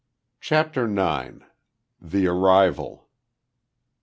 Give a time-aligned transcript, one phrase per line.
[0.39, 1.45] CHAPTER NINE.
[2.01, 3.07] THE ARRIVAL.